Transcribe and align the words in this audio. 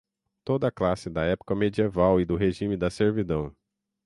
toda 0.45 0.71
classe 0.71 1.11
da 1.11 1.25
época 1.25 1.53
medieval 1.53 2.19
e 2.19 2.25
do 2.25 2.35
regime 2.35 2.75
da 2.75 2.89
servidão 2.89 3.55